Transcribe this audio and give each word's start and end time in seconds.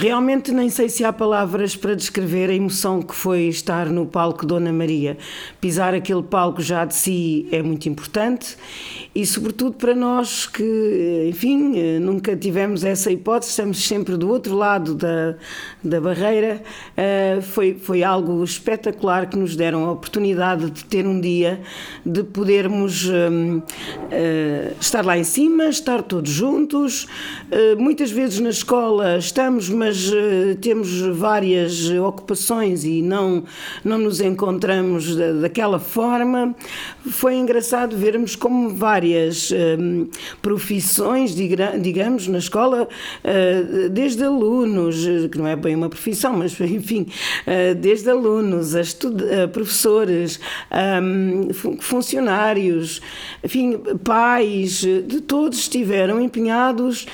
Realmente 0.00 0.52
nem 0.52 0.70
sei 0.70 0.88
se 0.88 1.02
há 1.02 1.12
palavras 1.12 1.74
para 1.74 1.96
descrever 1.96 2.50
a 2.50 2.54
emoção 2.54 3.02
que 3.02 3.12
foi 3.12 3.48
estar 3.48 3.86
no 3.86 4.06
palco 4.06 4.46
Dona 4.46 4.72
Maria. 4.72 5.18
Pisar 5.60 5.92
aquele 5.92 6.22
palco 6.22 6.62
já 6.62 6.84
de 6.84 6.94
si 6.94 7.48
é 7.50 7.60
muito 7.64 7.88
importante 7.88 8.56
e, 9.12 9.26
sobretudo, 9.26 9.72
para 9.72 9.96
nós 9.96 10.46
que, 10.46 11.26
enfim, 11.28 11.98
nunca 11.98 12.36
tivemos 12.36 12.84
essa 12.84 13.10
hipótese, 13.10 13.50
estamos 13.50 13.84
sempre 13.88 14.16
do 14.16 14.28
outro 14.28 14.54
lado 14.54 14.94
da, 14.94 15.34
da 15.82 16.00
barreira, 16.00 16.62
eh, 16.96 17.40
foi, 17.42 17.74
foi 17.74 18.04
algo 18.04 18.44
espetacular 18.44 19.28
que 19.28 19.36
nos 19.36 19.56
deram 19.56 19.84
a 19.86 19.90
oportunidade 19.90 20.70
de 20.70 20.84
ter 20.84 21.06
um 21.06 21.20
dia 21.20 21.60
de 22.06 22.22
podermos 22.22 23.08
hum, 23.08 23.60
eh, 24.12 24.74
estar 24.80 25.04
lá 25.04 25.18
em 25.18 25.24
cima, 25.24 25.64
estar 25.64 26.02
todos 26.02 26.30
juntos. 26.30 27.08
Eh, 27.50 27.74
muitas 27.74 28.12
vezes 28.12 28.38
na 28.38 28.50
escola 28.50 29.18
estamos, 29.18 29.68
mas 29.68 29.87
mas 29.88 30.10
uh, 30.10 30.54
temos 30.60 31.00
várias 31.16 31.88
ocupações 31.88 32.84
e 32.84 33.00
não, 33.00 33.44
não 33.82 33.96
nos 33.96 34.20
encontramos 34.20 35.16
da, 35.16 35.32
daquela 35.32 35.78
forma. 35.78 36.54
Foi 37.06 37.34
engraçado 37.36 37.96
vermos 37.96 38.36
como 38.36 38.68
várias 38.68 39.50
uh, 39.50 40.06
profissões, 40.42 41.34
digamos, 41.34 42.28
na 42.28 42.36
escola, 42.36 42.86
uh, 42.86 43.88
desde 43.88 44.22
alunos, 44.24 45.06
que 45.32 45.38
não 45.38 45.46
é 45.46 45.56
bem 45.56 45.74
uma 45.74 45.88
profissão, 45.88 46.36
mas 46.36 46.52
enfim, 46.60 47.06
desde 47.80 48.10
alunos 48.10 48.74
a, 48.74 48.82
professores, 49.52 50.38
um, 51.02 51.78
funcionários, 51.80 53.00
enfim, 53.42 53.78
pais, 54.04 54.80
de 54.80 55.20
todos 55.22 55.58
estiveram 55.60 56.20
empenhados 56.20 57.06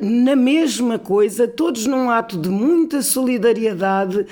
na 0.00 0.34
mesma 0.34 0.98
coisa, 0.98 1.46
todos 1.46 1.75
todos 1.76 1.86
num 1.86 2.08
ato 2.08 2.38
de 2.38 2.48
muita 2.48 3.02
solidariedade 3.02 4.26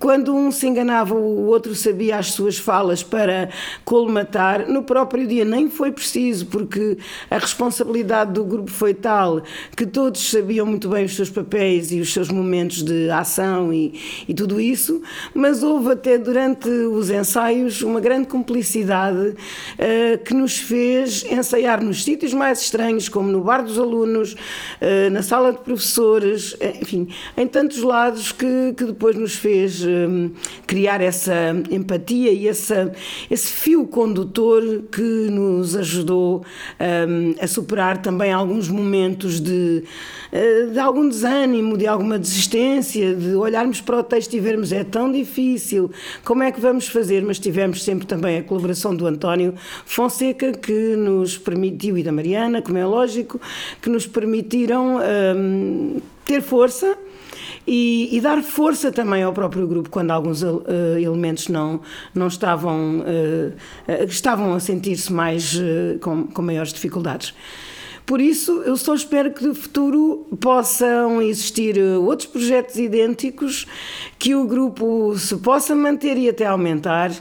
quando 0.00 0.34
um 0.34 0.50
se 0.50 0.66
enganava, 0.66 1.14
o 1.14 1.46
outro 1.46 1.74
sabia 1.74 2.16
as 2.16 2.28
suas 2.28 2.56
falas 2.56 3.02
para 3.02 3.50
colmatar. 3.84 4.66
No 4.66 4.82
próprio 4.82 5.26
dia 5.26 5.44
nem 5.44 5.68
foi 5.68 5.92
preciso, 5.92 6.46
porque 6.46 6.96
a 7.30 7.36
responsabilidade 7.36 8.32
do 8.32 8.42
grupo 8.42 8.70
foi 8.70 8.94
tal 8.94 9.42
que 9.76 9.84
todos 9.84 10.30
sabiam 10.30 10.64
muito 10.64 10.88
bem 10.88 11.04
os 11.04 11.14
seus 11.14 11.28
papéis 11.28 11.92
e 11.92 12.00
os 12.00 12.10
seus 12.14 12.30
momentos 12.30 12.82
de 12.82 13.10
ação 13.10 13.74
e, 13.74 13.92
e 14.26 14.32
tudo 14.32 14.58
isso, 14.58 15.02
mas 15.34 15.62
houve 15.62 15.92
até 15.92 16.16
durante 16.16 16.70
os 16.70 17.10
ensaios 17.10 17.82
uma 17.82 18.00
grande 18.00 18.26
cumplicidade 18.26 19.28
uh, 19.28 20.24
que 20.24 20.32
nos 20.32 20.56
fez 20.56 21.24
ensaiar 21.30 21.84
nos 21.84 22.02
sítios 22.04 22.32
mais 22.32 22.62
estranhos, 22.62 23.06
como 23.06 23.30
no 23.30 23.42
bar 23.42 23.62
dos 23.62 23.78
alunos, 23.78 24.32
uh, 24.32 25.10
na 25.12 25.22
sala 25.22 25.52
de 25.52 25.58
professores, 25.58 26.56
enfim, 26.80 27.06
em 27.36 27.46
tantos 27.46 27.82
lados 27.82 28.32
que, 28.32 28.72
que 28.74 28.84
depois 28.84 29.14
nos 29.14 29.34
fez 29.34 29.89
um, 29.90 30.30
criar 30.66 31.00
essa 31.00 31.34
empatia 31.70 32.32
e 32.32 32.48
essa, 32.48 32.92
esse 33.30 33.52
fio 33.52 33.86
condutor 33.86 34.84
que 34.90 35.02
nos 35.02 35.76
ajudou 35.76 36.44
um, 36.80 37.34
a 37.42 37.46
superar 37.46 38.00
também 38.00 38.32
alguns 38.32 38.68
momentos 38.68 39.40
de, 39.40 39.84
uh, 40.32 40.70
de 40.70 40.78
algum 40.78 41.08
desânimo, 41.08 41.76
de 41.76 41.86
alguma 41.86 42.18
desistência, 42.18 43.14
de 43.14 43.34
olharmos 43.34 43.80
para 43.80 43.98
o 43.98 44.02
texto 44.02 44.34
e 44.34 44.40
vermos 44.40 44.72
é 44.72 44.84
tão 44.84 45.10
difícil, 45.10 45.90
como 46.24 46.42
é 46.42 46.52
que 46.52 46.60
vamos 46.60 46.88
fazer? 46.88 47.22
Mas 47.22 47.38
tivemos 47.38 47.82
sempre 47.82 48.06
também 48.06 48.38
a 48.38 48.42
colaboração 48.42 48.94
do 48.94 49.06
António 49.06 49.54
Fonseca 49.84 50.52
que 50.52 50.96
nos 50.96 51.36
permitiu, 51.36 51.98
e 51.98 52.02
da 52.02 52.12
Mariana, 52.12 52.62
como 52.62 52.78
é 52.78 52.86
lógico, 52.86 53.40
que 53.80 53.88
nos 53.88 54.06
permitiram 54.06 54.98
um, 55.36 56.00
ter 56.24 56.40
força 56.42 56.96
e, 57.66 58.08
e, 58.16 58.20
dar 58.20 58.42
força 58.42 58.90
também 58.90 59.22
ao 59.22 59.32
próprio 59.32 59.66
grupo 59.66 59.90
quando 59.90 60.10
alguns 60.10 60.42
uh, 60.42 60.62
elementos 60.98 61.48
não, 61.48 61.80
não 62.14 62.26
estavam, 62.26 63.00
uh, 63.00 63.92
uh, 63.92 64.04
estavam 64.04 64.54
a 64.54 64.60
sentir-se 64.60 65.12
mais 65.12 65.60
com, 66.00 66.26
com 66.26 66.42
maiores 66.42 66.72
dificuldades. 66.72 67.34
Por 68.06 68.20
isso, 68.20 68.62
eu 68.62 68.76
só 68.76 68.94
espero 68.94 69.32
que 69.32 69.46
no 69.46 69.54
futuro 69.54 70.26
possam 70.40 71.22
existir 71.22 71.78
outros 71.78 72.28
projetos 72.28 72.76
idênticos, 72.76 73.66
que 74.18 74.34
o 74.34 74.46
grupo 74.46 75.16
se 75.16 75.36
possa 75.36 75.76
manter 75.76 76.16
e 76.16 76.28
até 76.28 76.46
aumentar 76.46 77.12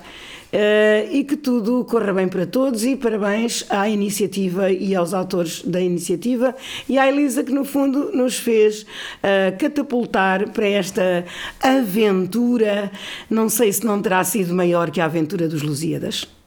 Uh, 0.51 1.05
e 1.11 1.23
que 1.23 1.37
tudo 1.37 1.85
corra 1.85 2.11
bem 2.11 2.27
para 2.27 2.43
todos 2.43 2.83
e 2.83 2.95
parabéns 2.95 3.63
à 3.69 3.87
iniciativa 3.87 4.71
e 4.71 4.95
aos 4.95 5.13
autores 5.13 5.61
da 5.61 5.79
iniciativa 5.79 6.55
e 6.87 6.97
à 6.97 7.07
Elisa 7.07 7.43
que 7.43 7.51
no 7.51 7.63
fundo 7.63 8.11
nos 8.15 8.37
fez 8.37 8.81
uh, 8.81 9.55
catapultar 9.59 10.49
para 10.49 10.67
esta 10.67 11.23
aventura, 11.61 12.91
não 13.29 13.47
sei 13.47 13.71
se 13.71 13.85
não 13.85 14.01
terá 14.01 14.23
sido 14.23 14.55
maior 14.55 14.89
que 14.89 14.99
a 14.99 15.05
aventura 15.05 15.47
dos 15.47 15.61
Lusíadas. 15.61 16.38